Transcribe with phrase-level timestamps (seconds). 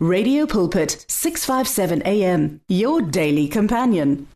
[0.00, 4.28] Radio Pulpit, 657 AM, your daily companion.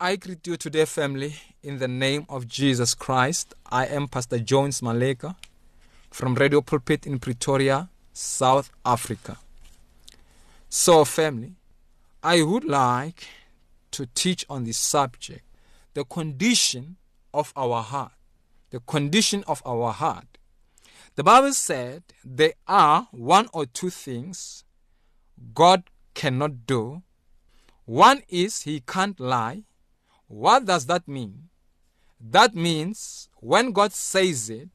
[0.00, 3.54] I greet you today, family, in the name of Jesus Christ.
[3.70, 5.36] I am Pastor Jones Maleka
[6.10, 9.38] from Radio Pulpit in Pretoria, South Africa.
[10.68, 11.52] So, family,
[12.20, 13.28] I would like
[13.92, 15.44] to teach on this subject
[15.94, 16.96] the condition
[17.32, 18.14] of our heart.
[18.70, 20.38] The condition of our heart.
[21.14, 24.63] The Bible said there are one or two things
[25.54, 27.02] God cannot do.
[27.84, 29.64] One is He can't lie.
[30.26, 31.48] What does that mean?
[32.20, 34.70] That means when God says it,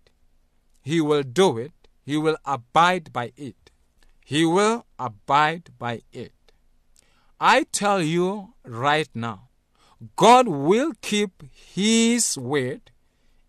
[0.84, 1.74] He will do it,
[2.06, 3.72] He will abide by it.
[4.24, 6.34] He will abide by it.
[7.40, 9.50] I tell you right now,
[10.16, 12.92] God will keep His word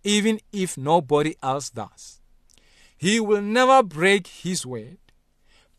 [0.03, 2.21] even if nobody else does.
[2.97, 4.99] He will never break His word.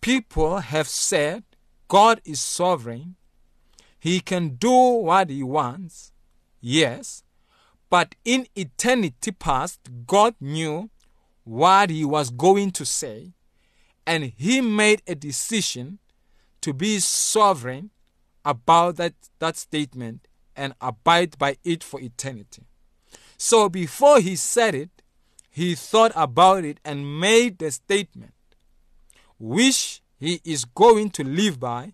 [0.01, 1.43] People have said
[1.87, 3.15] God is sovereign.
[3.99, 6.11] He can do what He wants.
[6.59, 7.23] Yes,
[7.89, 10.89] but in eternity past, God knew
[11.43, 13.33] what He was going to say,
[14.05, 15.99] and He made a decision
[16.61, 17.89] to be sovereign
[18.45, 22.63] about that, that statement and abide by it for eternity.
[23.37, 24.89] So before he said it,
[25.49, 28.33] he thought about it and made the statement,
[29.41, 31.93] which he is going to live by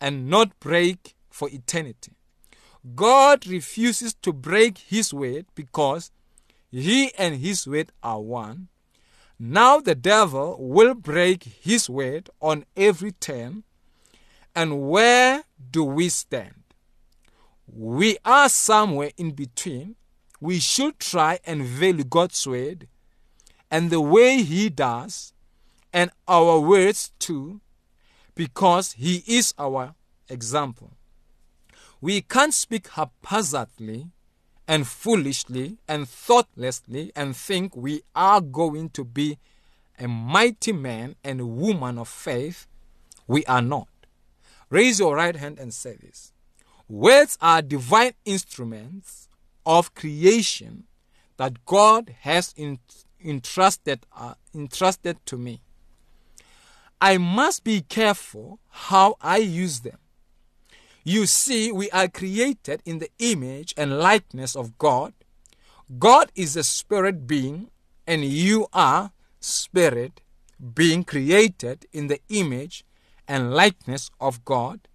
[0.00, 2.12] and not break for eternity.
[2.94, 6.12] God refuses to break his word because
[6.70, 8.68] he and his word are one.
[9.38, 13.64] Now the devil will break his word on every turn.
[14.54, 16.62] And where do we stand?
[17.66, 19.96] We are somewhere in between.
[20.40, 22.86] We should try and value God's word
[23.74, 25.32] and the way He does,
[25.94, 27.60] and our words too,
[28.34, 29.94] because He is our
[30.28, 30.90] example.
[32.00, 34.08] We can't speak haphazardly
[34.66, 39.38] and foolishly and thoughtlessly and think we are going to be
[39.98, 42.66] a mighty man and woman of faith.
[43.26, 43.88] We are not.
[44.70, 46.32] Raise your right hand and say this.
[46.88, 49.28] Words are divine instruments
[49.64, 50.84] of creation
[51.36, 52.54] that God has
[53.24, 55.60] entrusted, uh, entrusted to me.
[57.04, 59.98] I must be careful how I use them.
[61.04, 65.12] You see, we are created in the image and likeness of God.
[65.98, 67.68] God is a spirit being,
[68.06, 70.22] and you are spirit
[70.74, 72.86] being created in the image
[73.28, 74.88] and likeness of God.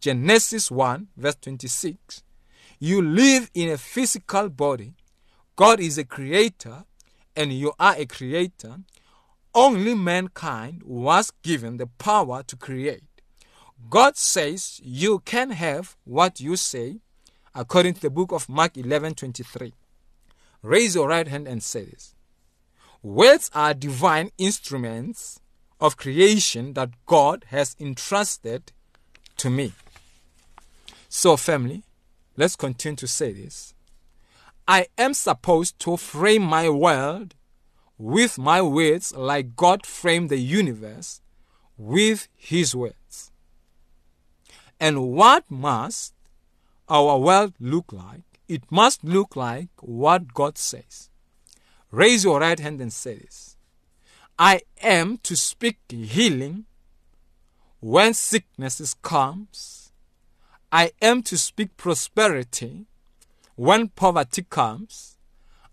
[0.00, 2.22] Genesis 1, verse 26.
[2.78, 4.94] You live in a physical body.
[5.56, 6.84] God is a creator,
[7.36, 8.76] and you are a creator.
[9.54, 13.02] Only mankind was given the power to create.
[13.90, 17.00] God says you can have what you say,
[17.54, 19.74] according to the book of Mark 11 23.
[20.62, 22.14] Raise your right hand and say this.
[23.02, 25.40] Words are divine instruments
[25.80, 28.72] of creation that God has entrusted
[29.36, 29.72] to me.
[31.08, 31.82] So, family,
[32.36, 33.74] let's continue to say this.
[34.66, 37.34] I am supposed to frame my world
[38.02, 41.20] with my words like God framed the universe
[41.76, 43.30] with his words.
[44.80, 46.12] And what must
[46.88, 48.40] our world look like?
[48.48, 51.10] It must look like what God says.
[51.92, 53.56] Raise your right hand and say this.
[54.36, 56.64] I am to speak healing
[57.78, 59.92] when sicknesses comes.
[60.72, 62.86] I am to speak prosperity
[63.54, 65.18] when poverty comes.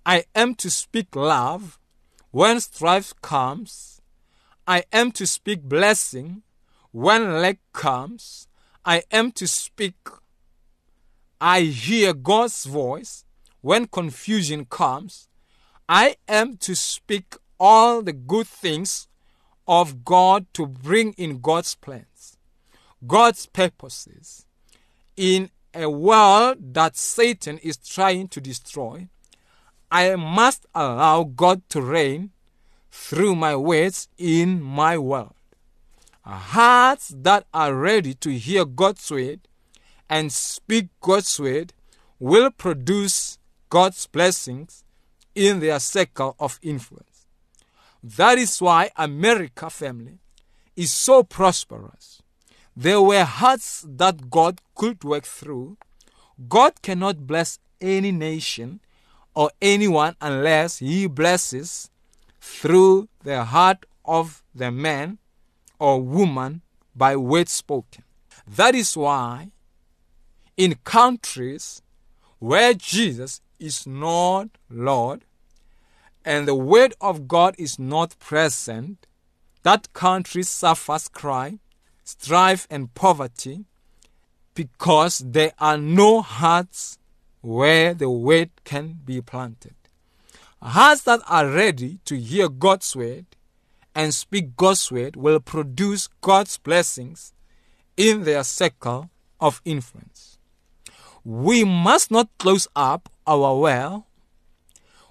[0.05, 1.78] I am to speak love
[2.31, 4.01] when strife comes.
[4.67, 6.43] I am to speak blessing
[6.91, 8.47] when lack comes.
[8.85, 9.95] I am to speak.
[11.41, 13.25] I hear God's voice
[13.61, 15.27] when confusion comes.
[15.87, 19.07] I am to speak all the good things
[19.67, 22.37] of God to bring in God's plans,
[23.05, 24.45] God's purposes
[25.15, 29.07] in a world that Satan is trying to destroy.
[29.91, 32.31] I must allow God to reign
[32.91, 35.33] through my words in my world.
[36.23, 39.41] Hearts that are ready to hear God's word
[40.09, 41.73] and speak God's word
[42.19, 43.39] will produce
[43.69, 44.83] God's blessings
[45.33, 47.25] in their circle of influence.
[48.03, 50.19] That is why America family
[50.75, 52.21] is so prosperous.
[52.75, 55.77] There were hearts that God could work through.
[56.47, 58.79] God cannot bless any nation
[59.33, 61.89] or anyone unless he blesses
[62.41, 65.17] through the heart of the man
[65.79, 66.61] or woman
[66.95, 68.03] by words spoken.
[68.47, 69.51] That is why
[70.57, 71.81] in countries
[72.39, 75.23] where Jesus is not Lord
[76.25, 79.07] and the word of God is not present,
[79.63, 81.59] that country suffers crime,
[82.03, 83.65] strife, and poverty
[84.53, 86.98] because there are no hearts
[87.41, 89.75] where the word can be planted.
[90.61, 93.25] Hearts that are ready to hear God's word
[93.95, 97.33] and speak God's word will produce God's blessings
[97.95, 99.09] in their circle
[99.39, 100.37] of influence.
[101.23, 104.07] We must not close up our well.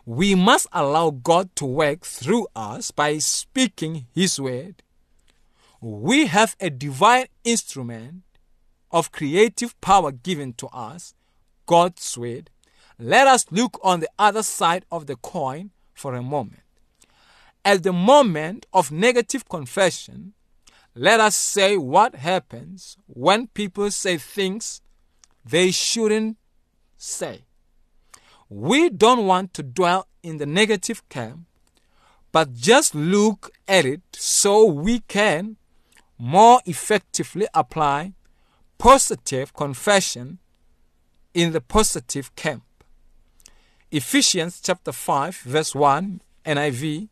[0.04, 4.82] We must allow God to work through us by speaking His word.
[5.80, 8.22] We have a divine instrument
[8.90, 11.14] of creative power given to us,
[11.68, 12.50] God's word.
[12.98, 16.62] Let us look on the other side of the coin for a moment.
[17.64, 20.32] At the moment of negative confession,
[20.94, 24.80] let us say what happens when people say things
[25.44, 26.38] they shouldn't
[26.96, 27.42] say.
[28.48, 31.40] We don't want to dwell in the negative camp,
[32.32, 35.56] but just look at it so we can
[36.18, 38.14] more effectively apply
[38.78, 40.38] positive confession
[41.34, 42.64] in the positive camp.
[43.90, 47.08] Ephesians chapter 5 verse 1 NIV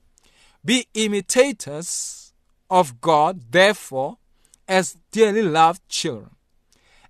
[0.64, 2.32] Be imitators
[2.68, 4.18] of God therefore
[4.68, 6.30] as dearly loved children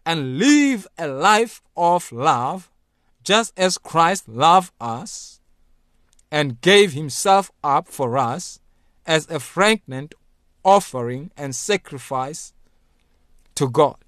[0.04, 2.70] and live a life of love
[3.24, 5.40] just as Christ loved us
[6.30, 8.60] and gave himself up for us
[9.04, 10.14] as a fragrant
[10.64, 12.52] offering and sacrifice
[13.56, 13.98] to God.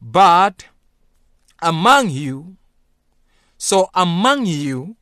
[0.00, 0.66] But
[1.60, 2.56] among you,
[3.58, 4.96] so among you,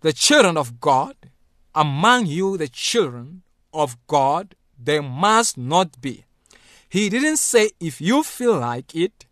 [0.00, 1.14] the children of God,
[1.74, 3.42] among you, the children
[3.72, 6.24] of God, there must not be.
[6.88, 9.26] He didn't say if you feel like it.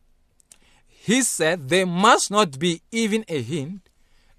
[0.88, 3.88] He said there must not be even a hint.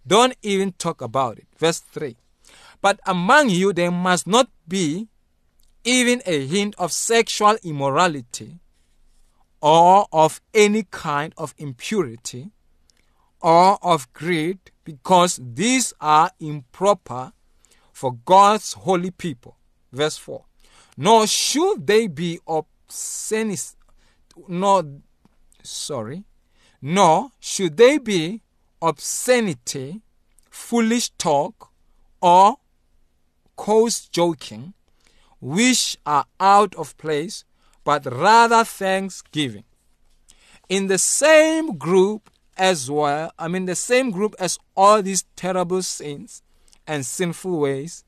[0.06, 1.48] Don't even talk about it.
[1.58, 2.16] Verse 3.
[2.82, 5.08] But among you there must not be
[5.84, 8.60] even a hint of sexual immorality
[9.62, 12.52] or of any kind of impurity
[13.42, 17.34] or of greed, because these are improper
[17.92, 19.58] for God's holy people.
[19.92, 20.44] Verse 4.
[20.98, 23.76] Nor should they be obscenity,
[24.48, 24.84] nor,
[25.64, 26.24] sorry,
[26.82, 28.42] nor should they be
[28.82, 30.02] obscenity,
[30.50, 31.70] foolish talk,
[32.22, 32.58] or
[33.56, 34.74] coarse joking,
[35.40, 37.44] which are out of place,
[37.88, 39.64] but rather thanksgiving.
[40.68, 45.82] In the same group as well, I mean, the same group as all these terrible
[45.82, 46.44] sins
[46.86, 48.04] and sinful ways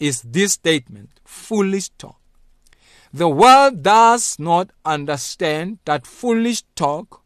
[0.00, 2.18] is this statement foolish talk.
[3.14, 7.22] The world does not understand that foolish talk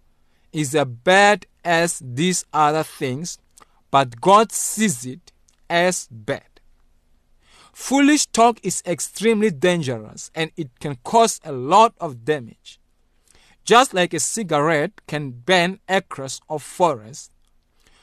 [0.52, 3.38] is as bad as these other things,
[3.90, 5.32] but God sees it
[5.70, 6.55] as bad.
[7.76, 12.80] Foolish talk is extremely dangerous and it can cause a lot of damage.
[13.66, 17.30] Just like a cigarette can burn acres of forest,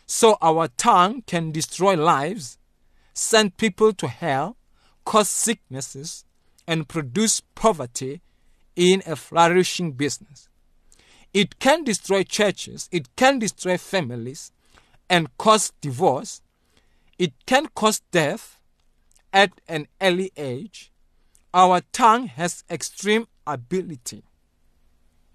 [0.06, 2.60] so our tongue can destroy lives,
[3.16, 4.58] send people to hell,
[5.06, 6.24] cause sicknesses,
[6.68, 8.22] and produce poverty
[8.76, 10.50] in a flourishing business.
[11.34, 14.52] It can destroy churches, it can destroy families,
[15.10, 16.44] and cause divorce.
[17.18, 18.60] It can cause death
[19.34, 20.92] at an early age.
[21.54, 24.24] Our tongue has extreme ability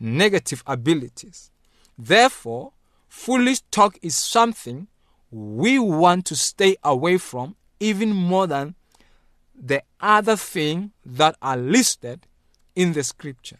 [0.00, 1.50] negative abilities.
[1.96, 2.72] Therefore,
[3.08, 4.88] foolish talk is something
[5.30, 8.74] we want to stay away from even more than
[9.54, 12.26] the other thing that are listed
[12.76, 13.58] in the scripture.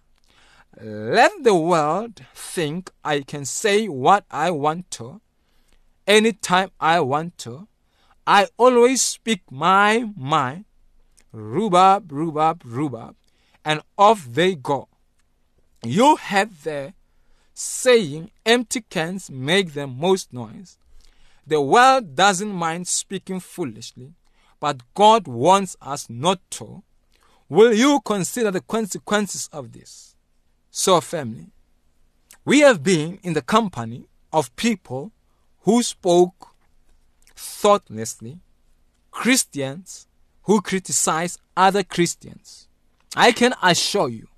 [0.81, 5.21] Let the world think I can say what I want to,
[6.07, 7.67] anytime I want to.
[8.29, 10.67] I always speak my mind,
[11.35, 13.15] rubab, rubab, rubab,
[13.65, 14.89] and off they go.
[15.83, 16.93] You have the
[17.55, 20.77] saying, empty cans make the most noise.
[21.47, 24.13] The world doesn't mind speaking foolishly,
[24.61, 26.83] but God wants us not to.
[27.49, 30.17] Will you consider the consequences of this?
[30.71, 31.47] So, family,
[32.45, 35.13] we have been in the company of people
[35.61, 36.48] who spoke
[37.39, 38.41] thoughtlessly,
[39.11, 40.07] Christians
[40.43, 42.69] who criticize other Christians.
[43.17, 44.29] I can assure you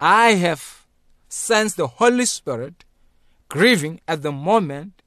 [0.00, 0.86] I have
[1.28, 2.84] sensed the Holy Spirit
[3.48, 5.02] grieving at the moment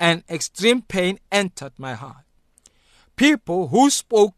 [0.00, 2.24] and extreme pain entered my heart.
[3.14, 4.34] People who spoke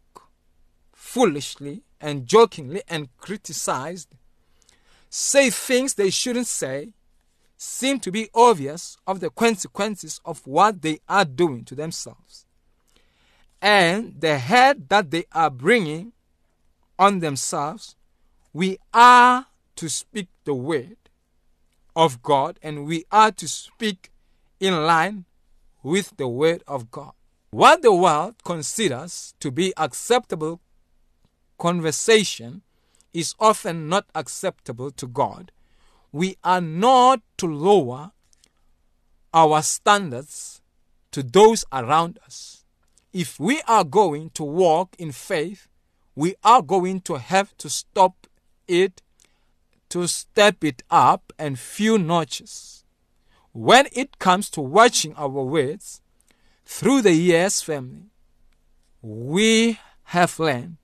[0.93, 4.09] foolishly and jokingly and criticized
[5.09, 6.91] say things they shouldn't say,
[7.57, 12.45] seem to be obvious of the consequences of what they are doing to themselves
[13.65, 16.13] and the head that they are bringing
[16.99, 17.97] on themselves,
[18.53, 19.47] we are
[19.77, 20.99] to speak the word
[21.97, 24.11] of God and we are to speak
[24.61, 25.25] in line
[25.83, 27.13] with the word of God.
[27.53, 30.61] What the world considers to be acceptable
[31.57, 32.61] conversation
[33.15, 35.53] is often not acceptable to God.
[36.15, 38.13] We are not to lower
[39.33, 40.63] our standards
[41.11, 42.65] to those around us.
[43.13, 45.67] If we are going to walk in faith,
[46.15, 48.29] we are going to have to stop
[48.69, 49.03] it,
[49.89, 52.85] to step it up and few notches.
[53.51, 56.01] When it comes to watching our words,
[56.65, 58.13] through the years, family,
[59.03, 60.77] we have learned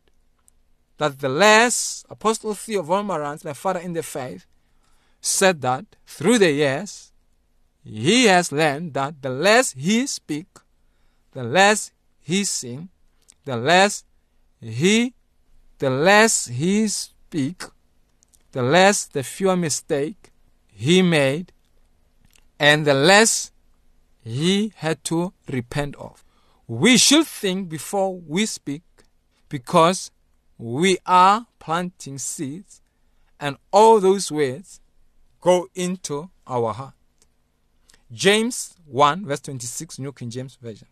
[0.98, 4.46] that the less Apostle Theo Wolmarans, my father in the faith,
[5.20, 7.12] said that through the years,
[7.82, 10.46] he has learned that the less he speak,
[11.32, 12.88] the less he sing,
[13.44, 14.04] the less
[14.60, 15.14] he,
[15.78, 17.62] the less he speak,
[18.52, 20.30] the less the fewer mistake
[20.66, 21.52] he made,
[22.58, 23.52] and the less
[24.22, 26.24] he had to repent of.
[26.66, 28.82] We should think before we speak
[29.48, 30.10] because
[30.58, 32.82] we are planting seeds,
[33.40, 34.79] and all those words
[35.40, 36.94] go into our heart.
[38.12, 40.88] James 1, verse 26, New King James Version.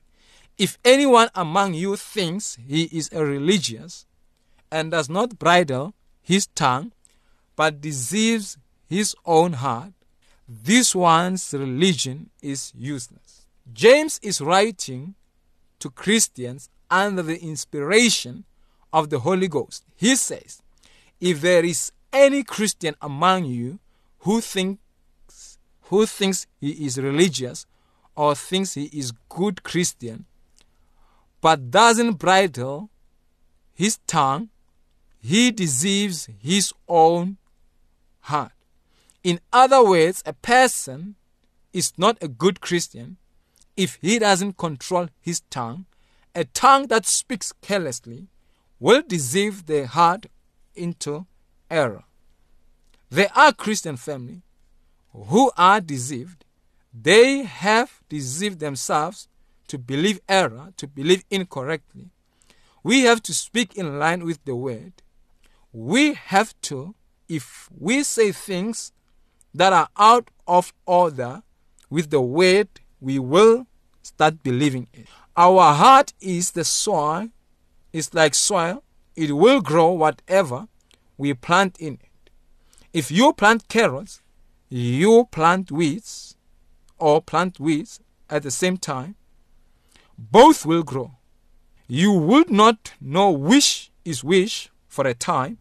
[0.57, 4.07] If anyone among you thinks he is a religious
[4.71, 6.93] and does not bridle his tongue,
[7.57, 8.57] but deceives
[8.89, 9.93] his own heart,
[10.49, 13.47] this one's religion is useless.
[13.73, 15.15] James is writing
[15.79, 18.45] to Christians under the inspiration
[18.93, 19.85] of the Holy Ghost.
[19.95, 20.63] He says,
[21.21, 23.79] If there is any Christian among you
[24.29, 27.65] who thinks who thinks he is religious
[28.15, 30.27] or thinks he is good Christian,
[31.41, 32.91] but doesn't bridle
[33.73, 34.51] his tongue,
[35.19, 37.39] he deceives his own
[38.21, 38.53] heart.
[39.25, 41.15] In other words, a person
[41.73, 43.17] is not a good Christian
[43.79, 45.87] if he doesn't control his tongue.
[46.35, 48.27] A tongue that speaks carelessly
[48.79, 50.27] will deceive the heart
[50.75, 51.25] into
[51.71, 52.05] error.
[53.11, 54.43] There are Christian family
[55.13, 56.45] who are deceived.
[56.93, 59.29] They have deceived themselves
[59.69, 62.11] to believe error, to believe incorrectly.
[62.83, 64.93] We have to speak in line with the word.
[65.73, 66.95] We have to,
[67.29, 68.93] if we say things
[69.55, 71.43] that are out of order
[71.91, 72.69] with the word,
[73.01, 73.67] we will
[74.03, 75.07] start believing it.
[75.37, 77.29] Our heart is the soil
[77.93, 78.83] it's like soil,
[79.17, 80.69] it will grow whatever
[81.17, 82.08] we plant in it.
[82.93, 84.23] If you plant carrots,
[84.69, 86.37] you plant weeds,
[86.99, 89.15] or plant weeds at the same time,
[90.19, 91.13] both will grow.
[91.87, 95.59] You would not know which is which for a time.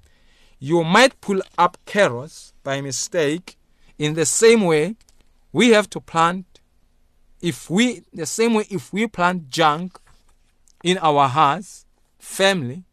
[0.60, 3.58] You might pull up carrots by mistake.
[3.98, 4.96] In the same way,
[5.52, 6.46] we have to plant.
[7.42, 10.00] If we, the same way, if we plant junk
[10.84, 11.86] in our hearts,
[12.18, 12.84] family,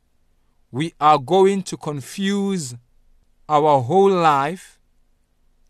[0.71, 2.75] we are going to confuse
[3.49, 4.79] our whole life.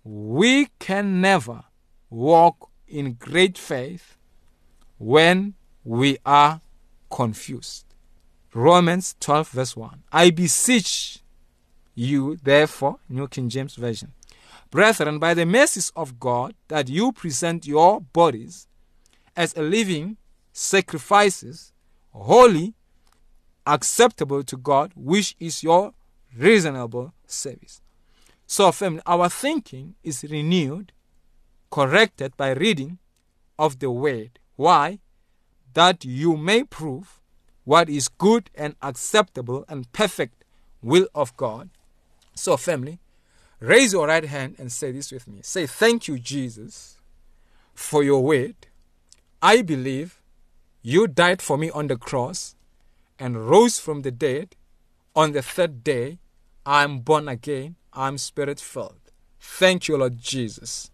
[0.03, 1.65] We can never
[2.11, 4.17] walk in great faith
[4.99, 6.61] when we are
[7.11, 7.85] confused.
[8.53, 10.03] Romans 12, verse 1.
[10.13, 11.19] I beseech
[11.95, 14.13] you, therefore, New King James Version,
[14.71, 18.69] brethren, by the mercies of God, that you present your bodies
[19.37, 20.17] as a living
[20.53, 21.73] sacrifices,
[22.13, 22.75] holy,
[23.67, 25.93] acceptable to God, which is your
[26.37, 27.81] reasonable service.
[28.47, 30.93] So, family, our thinking is renewed,
[31.71, 32.99] corrected by reading
[33.59, 34.39] of the Word.
[34.57, 34.99] Why?
[35.73, 37.21] That you may prove
[37.65, 40.45] what is good and acceptable and perfect
[40.83, 41.71] will of God.
[42.35, 43.01] So, family,
[43.61, 45.41] raise your right hand and say this with me.
[45.43, 46.99] Say, Thank you, Jesus,
[47.73, 48.55] for your word.
[49.41, 50.21] I believe
[50.83, 52.55] you died for me on the cross
[53.19, 54.57] and rose from the dead.
[55.17, 56.19] On the third day,
[56.67, 57.77] I'm born again.
[57.93, 59.13] I'm spirit filled.
[59.39, 60.91] Thank you, Lord Jesus.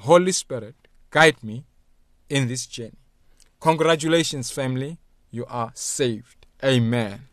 [0.00, 0.74] Holy Spirit,
[1.10, 1.64] guide me
[2.28, 2.98] in this journey.
[3.60, 4.98] Congratulations, family.
[5.30, 6.46] You are saved.
[6.64, 7.28] Amen.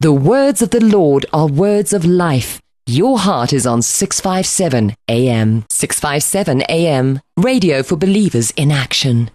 [0.00, 2.60] The words of the Lord are words of life.
[2.86, 5.64] Your heart is on 657 AM.
[5.70, 7.20] 657 AM.
[7.38, 9.30] Radio for believers in action.